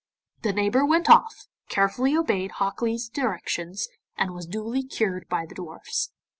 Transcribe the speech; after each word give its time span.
The 0.41 0.51
neighbour 0.51 0.83
went 0.83 1.11
off, 1.11 1.45
carefully 1.69 2.17
obeyed 2.17 2.53
Hok 2.53 2.81
Lee's 2.81 3.07
directions, 3.07 3.87
and 4.17 4.33
was 4.33 4.47
duly 4.47 4.81
cured 4.83 5.29
by 5.29 5.45
the 5.45 5.53
dwarfs. 5.53 6.09